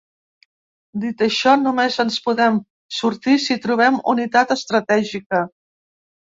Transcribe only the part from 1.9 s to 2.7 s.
ens en podem